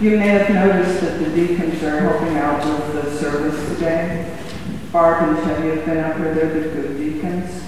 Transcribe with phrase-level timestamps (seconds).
[0.00, 4.32] You may have noticed that the deacons are helping out with the service today.
[4.92, 7.60] Barb and Teddy have been up here, they're the good deacons.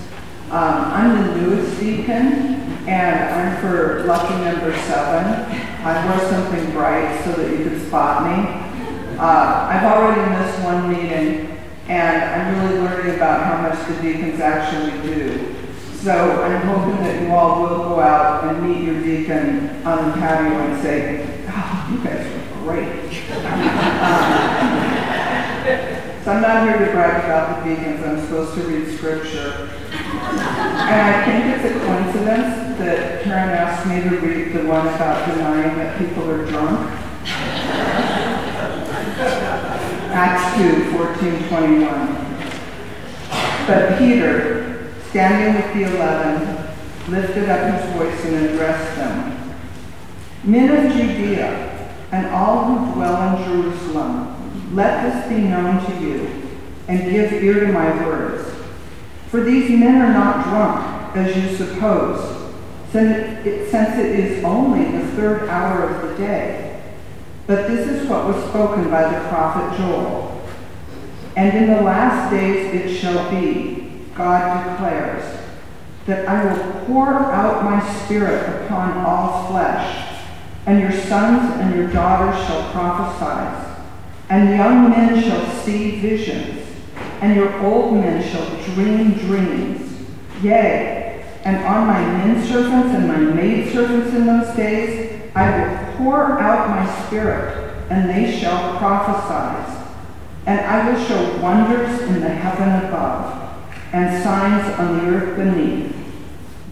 [0.49, 5.43] Um, I'm the newest deacon, and I'm for lucky number seven.
[5.83, 9.19] I wore something bright so that you could spot me.
[9.19, 11.59] Uh, I've already missed one meeting,
[11.89, 15.57] and I'm really learning about how much the deacons actually do.
[15.95, 20.17] So I'm hoping that you all will go out and meet your deacon on the
[20.17, 21.30] patio and say,
[21.91, 22.87] you guys are great.
[23.45, 23.81] um,
[26.25, 29.69] so I'm not here to brag about the deacons, I'm supposed to read scripture.
[29.91, 35.29] And I think it's a coincidence that Karen asked me to read the one about
[35.29, 36.91] denying that people are drunk.
[40.13, 42.17] Acts 2, 14, 21.
[43.67, 46.57] But Peter, standing with the eleven,
[47.09, 49.55] lifted up his voice and addressed them.
[50.43, 51.70] Men of Judea,
[52.13, 56.29] and all who dwell in Jerusalem, let this be known to you,
[56.89, 58.49] and give ear to my words.
[59.29, 62.53] For these men are not drunk, as you suppose,
[62.91, 66.83] since it is only the third hour of the day.
[67.47, 70.43] But this is what was spoken by the prophet Joel.
[71.37, 75.39] And in the last days it shall be, God declares,
[76.07, 80.10] that I will pour out my spirit upon all flesh,
[80.67, 83.77] and your sons and your daughters shall prophesy,
[84.29, 86.67] and young men shall see visions,
[87.21, 90.07] and your old men shall dream dreams.
[90.43, 95.97] Yea, and on my men servants and my maid servants in those days I will
[95.97, 99.79] pour out my spirit, and they shall prophesy.
[100.47, 105.95] And I will show wonders in the heaven above, and signs on the earth beneath,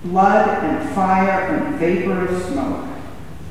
[0.05, 2.98] blood and fire and vapor of smoke.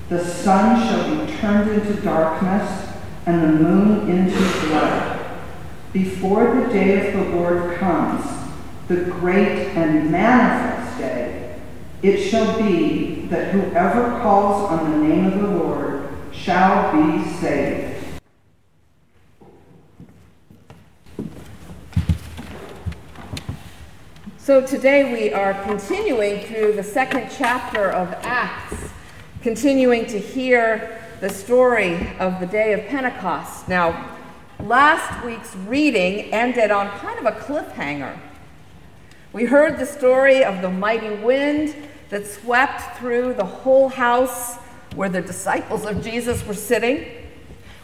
[0.10, 2.94] The sun shall be turned into darkness,
[3.26, 5.20] and the moon into blood,
[5.92, 8.26] before the day of the Lord comes,
[8.88, 11.60] the great and manifest day.
[12.02, 17.96] It shall be that whoever calls on the name of the Lord shall be saved.
[24.38, 28.92] So today we are continuing through the second chapter of Acts,
[29.48, 33.70] continuing to hear the story of the day of Pentecost.
[33.70, 34.14] Now,
[34.60, 38.20] last week's reading ended on kind of a cliffhanger.
[39.32, 41.74] We heard the story of the mighty wind
[42.10, 44.58] that swept through the whole house
[44.96, 47.08] where the disciples of Jesus were sitting.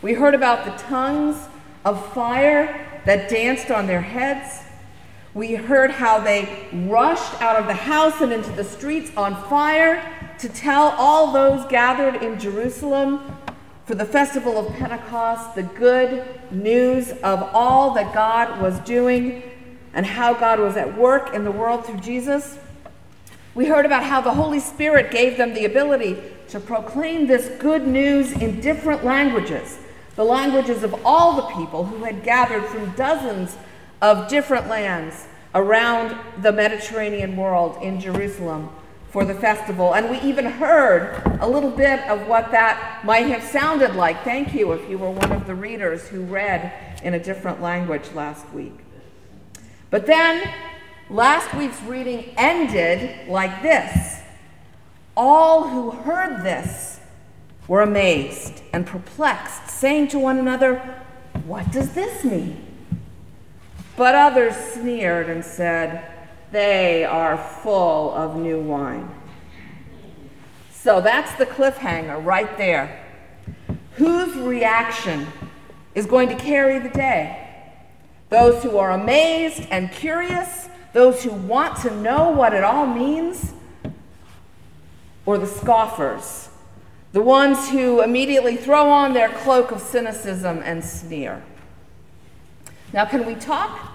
[0.02, 1.38] We heard about the tongues
[1.86, 4.66] of fire that danced on their heads.
[5.34, 10.04] We heard how they rushed out of the house and into the streets on fire
[10.44, 13.34] to tell all those gathered in Jerusalem
[13.86, 19.42] for the festival of Pentecost the good news of all that God was doing
[19.94, 22.58] and how God was at work in the world through Jesus.
[23.56, 27.88] We heard about how the Holy Spirit gave them the ability to proclaim this good
[27.88, 29.80] news in different languages,
[30.18, 33.56] the languages of all the people who had gathered from dozens
[34.02, 35.26] of different lands
[35.56, 38.70] around the Mediterranean world in Jerusalem
[39.14, 39.96] for the festival.
[39.96, 44.26] And we even heard a little bit of what that might have sounded like.
[44.26, 48.12] Thank you if you were one of the readers who read in a different language
[48.14, 48.74] last week.
[49.90, 50.44] But then
[51.10, 54.22] Last week's reading ended like this
[55.16, 57.00] All who heard this
[57.68, 60.78] were amazed and perplexed, saying to one another,
[61.46, 62.66] What does this mean?
[63.96, 66.04] But others sneered and said,
[66.54, 69.10] They are full of new wine.
[70.72, 73.04] So that's the cliffhanger right there.
[73.96, 75.26] Whose reaction
[75.96, 77.50] is going to carry the day?
[78.30, 83.52] Those who are amazed and curious those who want to know what it all means,
[85.26, 86.50] or the scoffers,
[87.14, 91.42] the ones who immediately throw on their cloak of cynicism and sneer.
[92.94, 93.92] Now, can we talk?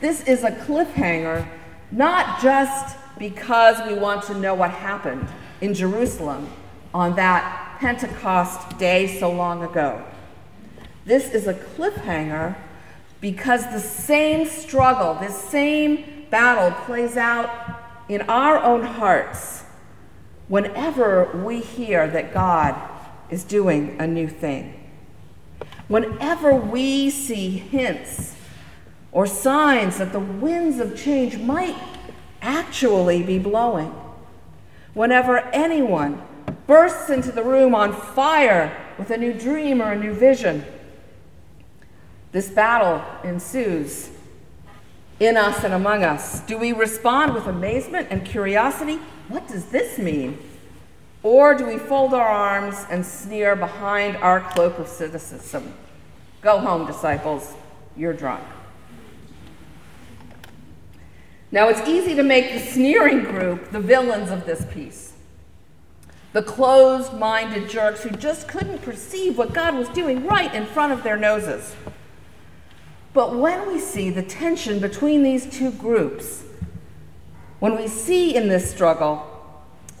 [0.00, 1.46] This is a cliffhanger,
[1.92, 5.28] not just because we want to know what happened
[5.60, 6.48] in Jerusalem
[6.94, 10.02] on that Pentecost day so long ago.
[11.04, 12.56] This is a cliffhanger
[13.20, 17.50] because the same struggle, this same battle plays out
[18.08, 19.64] in our own hearts
[20.48, 22.74] whenever we hear that God
[23.30, 24.90] is doing a new thing.
[25.88, 28.34] Whenever we see hints
[29.12, 31.76] or signs that the winds of change might
[32.40, 33.94] actually be blowing.
[34.94, 36.20] Whenever anyone
[36.66, 40.64] bursts into the room on fire with a new dream or a new vision.
[42.32, 44.10] This battle ensues
[45.20, 46.40] in us and among us.
[46.40, 48.98] Do we respond with amazement and curiosity?
[49.28, 50.38] What does this mean?
[51.22, 55.74] Or do we fold our arms and sneer behind our cloak of cynicism?
[56.40, 57.54] Go home, disciples,
[57.96, 58.42] you're drunk.
[61.52, 65.12] Now, it's easy to make the sneering group the villains of this piece.
[66.32, 70.94] The closed minded jerks who just couldn't perceive what God was doing right in front
[70.94, 71.76] of their noses.
[73.12, 76.42] But when we see the tension between these two groups,
[77.58, 79.28] when we see in this struggle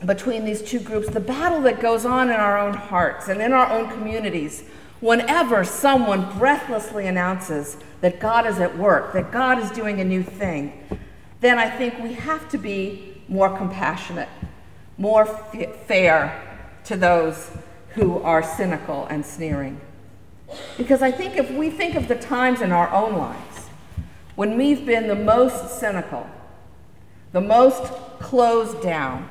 [0.06, 3.52] between these two groups the battle that goes on in our own hearts and in
[3.52, 4.64] our own communities,
[5.00, 10.22] whenever someone breathlessly announces that God is at work, that God is doing a new
[10.22, 10.72] thing,
[11.42, 14.28] then I think we have to be more compassionate,
[14.96, 16.40] more f- fair
[16.84, 17.50] to those
[17.90, 19.80] who are cynical and sneering.
[20.78, 23.68] Because I think if we think of the times in our own lives
[24.36, 26.26] when we've been the most cynical,
[27.32, 27.82] the most
[28.20, 29.28] closed down,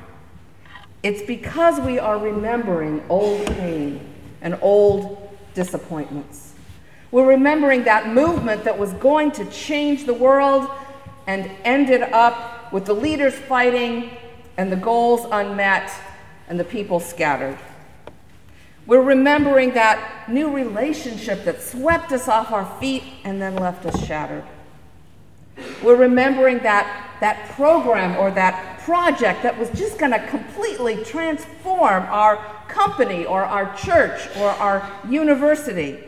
[1.02, 4.00] it's because we are remembering old pain
[4.42, 6.54] and old disappointments.
[7.10, 10.68] We're remembering that movement that was going to change the world
[11.26, 14.10] and ended up with the leaders fighting
[14.56, 15.90] and the goals unmet
[16.48, 17.58] and the people scattered.
[18.86, 24.04] We're remembering that new relationship that swept us off our feet and then left us
[24.04, 24.44] shattered.
[25.82, 32.02] We're remembering that, that program or that project that was just going to completely transform
[32.04, 32.36] our
[32.68, 36.02] company or our church or our university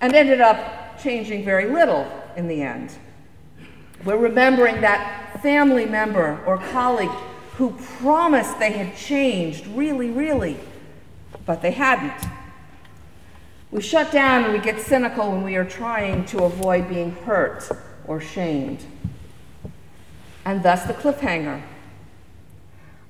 [0.00, 2.92] and ended up changing very little in the end.
[4.04, 7.10] We're remembering that family member or colleague
[7.56, 10.58] who promised they had changed really, really
[11.46, 12.30] but they hadn't.
[13.70, 17.68] We shut down and we get cynical when we are trying to avoid being hurt
[18.06, 18.84] or shamed.
[20.44, 21.62] And thus the cliffhanger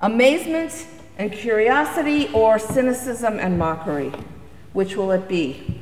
[0.00, 0.86] amazement
[1.16, 4.12] and curiosity, or cynicism and mockery.
[4.72, 5.80] Which will it be?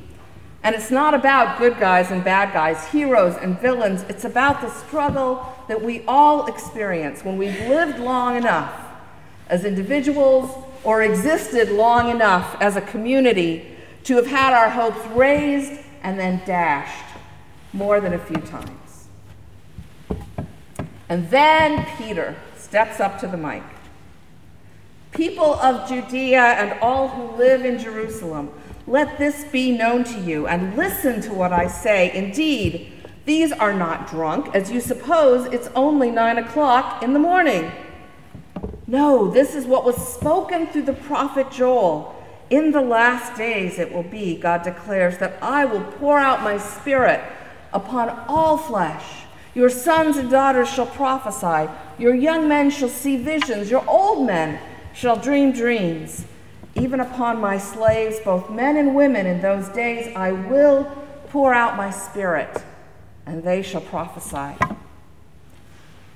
[0.64, 4.02] And it's not about good guys and bad guys, heroes and villains.
[4.08, 8.72] It's about the struggle that we all experience when we've lived long enough
[9.48, 10.50] as individuals
[10.84, 13.66] or existed long enough as a community
[14.04, 17.04] to have had our hopes raised and then dashed
[17.72, 19.08] more than a few times.
[21.08, 23.62] And then Peter steps up to the mic.
[25.12, 28.50] People of Judea and all who live in Jerusalem,
[28.86, 32.12] let this be known to you and listen to what I say.
[32.14, 32.92] Indeed,
[33.24, 37.70] these are not drunk, as you suppose it's only nine o'clock in the morning.
[38.86, 42.14] No, this is what was spoken through the prophet Joel.
[42.50, 46.58] In the last days it will be, God declares, that I will pour out my
[46.58, 47.22] spirit
[47.72, 49.22] upon all flesh.
[49.54, 54.58] Your sons and daughters shall prophesy, your young men shall see visions, your old men
[54.92, 56.24] shall dream dreams.
[56.74, 60.84] Even upon my slaves, both men and women, in those days I will
[61.28, 62.62] pour out my spirit,
[63.26, 64.56] and they shall prophesy.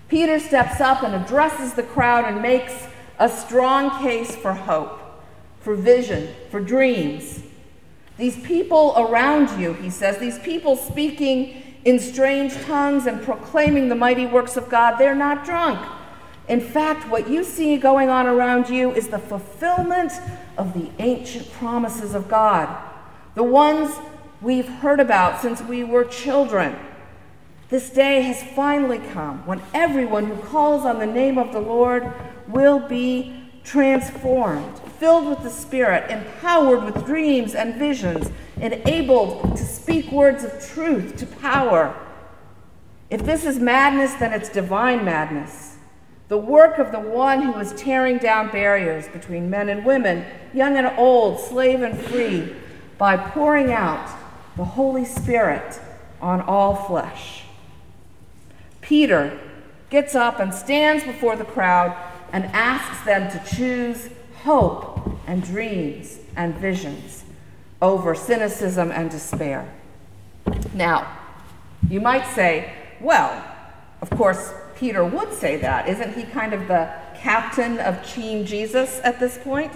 [0.08, 2.87] Peter steps up and addresses the crowd and makes
[3.19, 5.00] a strong case for hope,
[5.61, 7.43] for vision, for dreams.
[8.17, 13.94] These people around you, he says, these people speaking in strange tongues and proclaiming the
[13.94, 15.79] mighty works of God, they're not drunk.
[16.48, 20.12] In fact, what you see going on around you is the fulfillment
[20.56, 22.69] of the ancient promises of God,
[23.34, 23.96] the ones
[24.41, 26.76] we've heard about since we were children.
[27.69, 32.12] This day has finally come when everyone who calls on the name of the Lord
[32.46, 33.34] will be
[33.65, 40.65] transformed, filled with the Spirit, empowered with dreams and visions, enabled to speak words of
[40.65, 41.93] truth to power.
[43.10, 45.75] If this is madness, then it's divine madness.
[46.28, 50.76] The work of the one who is tearing down barriers between men and women, young
[50.76, 52.54] and old, slave and free,
[52.98, 54.10] by pouring out
[54.56, 55.80] the Holy Spirit
[56.20, 57.44] on all flesh.
[58.80, 59.38] Peter
[59.90, 61.96] gets up and stands before the crowd
[62.32, 64.08] and asks them to choose
[64.42, 67.24] hope and dreams and visions
[67.80, 69.72] over cynicism and despair.
[70.74, 71.18] Now,
[71.88, 73.44] you might say, well,
[74.00, 75.88] of course, Peter would say that.
[75.88, 79.72] Isn't he kind of the captain of Team Jesus at this point?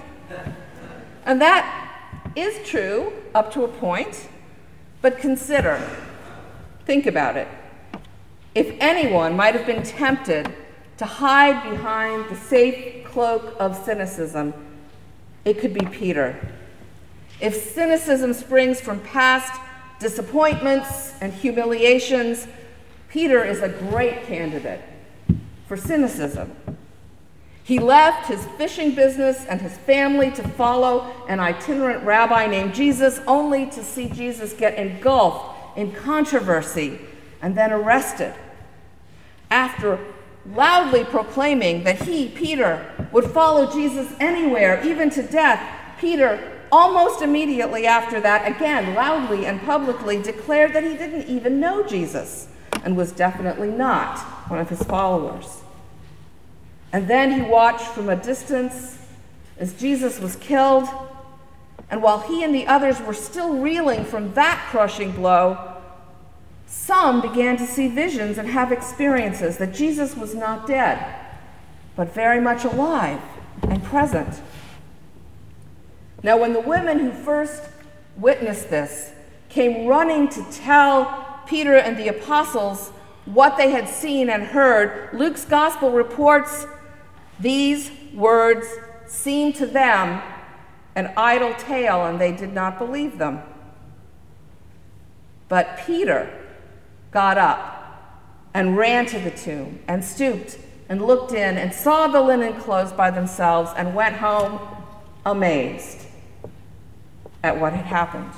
[1.25, 1.89] And that
[2.37, 4.29] is true up to a point,
[5.03, 5.81] but consider,
[6.87, 7.49] think about it.
[8.55, 10.53] If anyone might have been tempted
[10.99, 14.53] to hide behind the safe cloak of cynicism,
[15.45, 16.37] it could be Peter.
[17.41, 19.61] If cynicism springs from past
[19.99, 22.47] disappointments and humiliations,
[23.11, 24.81] Peter is a great candidate
[25.67, 26.55] for cynicism.
[27.65, 33.21] He left his fishing business and his family to follow an itinerant rabbi named Jesus,
[33.27, 37.01] only to see Jesus get engulfed in controversy
[37.43, 38.33] and then arrested.
[39.51, 39.99] After
[40.55, 45.61] loudly proclaiming that he, Peter, would follow Jesus anywhere, even to death,
[46.01, 51.85] Peter, almost immediately after that, again loudly and publicly declared that he didn't even know
[51.85, 52.47] Jesus
[52.85, 54.19] and was definitely not
[54.49, 55.63] one of his followers.
[56.93, 58.99] And then he watched from a distance
[59.59, 60.89] as Jesus was killed.
[61.91, 65.77] And while he and the others were still reeling from that crushing blow,
[66.67, 71.05] some began to see visions and have experiences that Jesus was not dead,
[71.97, 73.21] but very much alive
[73.63, 74.41] and present.
[76.23, 77.63] Now, when the women who first
[78.17, 79.13] witnessed this
[79.49, 82.93] came running to tell Peter and the apostles
[83.25, 86.67] what they had seen and heard, Luke's gospel reports
[87.39, 88.67] these words
[89.07, 90.23] seemed to them
[90.95, 93.41] an idle tale, and they did not believe them.
[95.49, 96.31] But Peter
[97.11, 97.77] got up
[98.53, 102.93] and ran to the tomb and stooped and looked in and saw the linen clothes
[102.93, 104.61] by themselves and went home
[105.25, 106.07] amazed
[107.43, 108.33] at what had happened.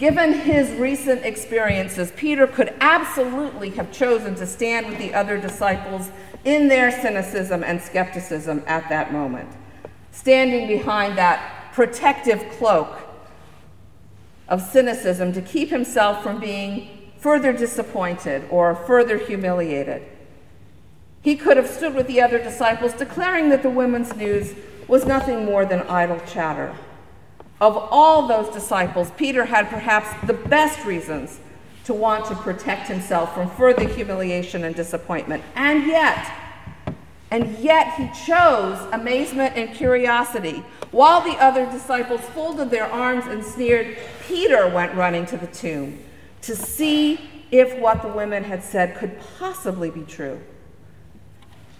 [0.00, 6.10] Given his recent experiences, Peter could absolutely have chosen to stand with the other disciples
[6.42, 9.50] in their cynicism and skepticism at that moment,
[10.10, 12.98] standing behind that protective cloak
[14.48, 20.02] of cynicism to keep himself from being further disappointed or further humiliated.
[21.20, 24.54] He could have stood with the other disciples, declaring that the women's news
[24.88, 26.74] was nothing more than idle chatter.
[27.60, 31.40] Of all those disciples, Peter had perhaps the best reasons
[31.84, 35.42] to want to protect himself from further humiliation and disappointment.
[35.54, 36.32] And yet,
[37.30, 40.64] and yet he chose amazement and curiosity.
[40.90, 45.98] While the other disciples folded their arms and sneered, Peter went running to the tomb
[46.42, 50.40] to see if what the women had said could possibly be true.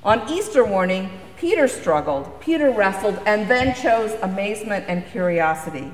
[0.02, 1.10] On Easter morning,
[1.40, 5.90] Peter struggled, Peter wrestled, and then chose amazement and curiosity,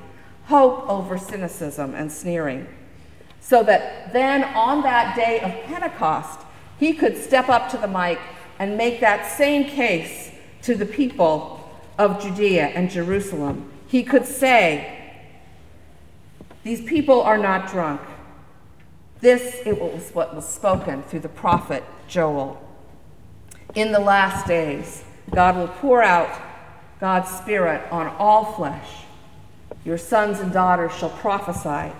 [0.47, 2.67] hope over cynicism and sneering.
[3.39, 6.41] So that then on that day of Pentecost,
[6.77, 8.19] he could step up to the mic
[8.59, 10.31] and make that same case
[10.63, 13.71] to the people of Judea and Jerusalem.
[13.87, 15.13] He could say,
[16.65, 18.01] These people are not drunk.
[19.21, 22.61] This it was what was spoken through the prophet Joel.
[23.75, 26.41] In the last days, God will pour out
[26.99, 28.87] God's Spirit on all flesh.
[29.85, 31.93] Your sons and daughters shall prophesy.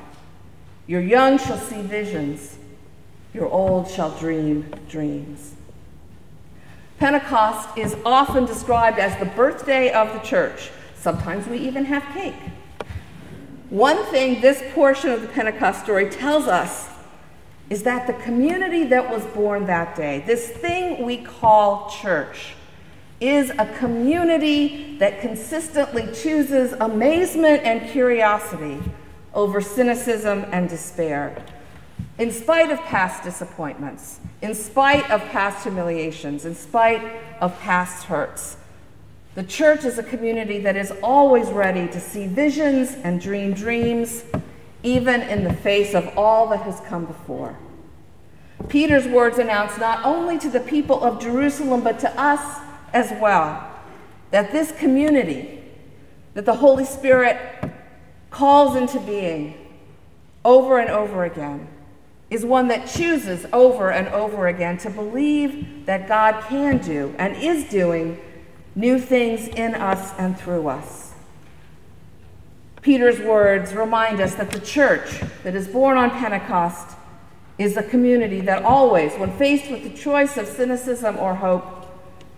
[0.88, 2.58] Your young shall see visions.
[3.34, 5.54] Your old shall dream dreams.
[6.98, 10.72] Pentecost is often described as the birthday of the church.
[10.96, 12.34] Sometimes we even have cake.
[13.70, 16.90] One thing this portion of the Pentecost story tells us
[17.70, 22.56] is that the community that was born that day, this thing we call church,
[23.20, 28.80] is a community that consistently chooses amazement and curiosity
[29.34, 31.44] over cynicism and despair.
[32.20, 37.02] In spite of past disappointments, in spite of past humiliations, in spite
[37.42, 38.58] of past hurts,
[39.36, 44.24] the church is a community that is always ready to see visions and dream dreams,
[44.82, 47.56] even in the face of all that has come before.
[48.68, 52.62] Peter's words announce not only to the people of Jerusalem, but to us
[52.94, 53.72] as well,
[54.32, 55.64] that this community,
[56.34, 57.38] that the Holy Spirit
[58.30, 59.54] calls into being
[60.44, 61.68] over and over again,
[62.30, 67.36] is one that chooses over and over again to believe that God can do and
[67.38, 68.20] is doing
[68.76, 71.14] new things in us and through us.
[72.82, 76.96] Peter's words remind us that the church that is born on Pentecost
[77.58, 81.77] is a community that always, when faced with the choice of cynicism or hope,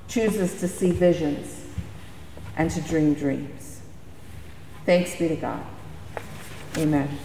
[0.09, 1.65] chooses to see visions
[2.57, 3.79] and to dream dreams.
[4.85, 5.63] Thanks be to God.
[6.77, 7.17] Amen.